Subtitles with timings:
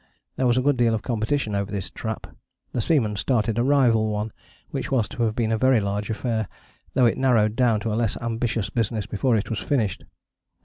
[0.35, 2.25] There was a good deal of competition over this trap:
[2.71, 4.31] the seamen started a rival one,
[4.71, 6.47] which was to have been a very large affair,
[6.95, 10.05] though it narrowed down to a less ambitious business before it was finished.